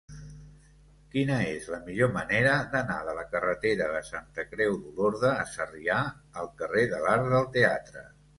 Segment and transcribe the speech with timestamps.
[1.15, 6.01] Quina és la millor manera d'anar de la carretera de Santa Creu d'Olorda a Sarrià
[6.43, 8.07] al carrer de l'Arc del Teatre?